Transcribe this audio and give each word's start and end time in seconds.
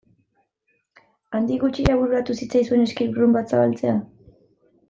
Handik 1.39 1.61
gutxira 1.65 1.97
bururatu 1.99 2.39
zitzaizuen 2.39 2.89
escape 2.89 3.21
room 3.21 3.39
bat 3.39 3.55
zabaltzea? 3.55 3.95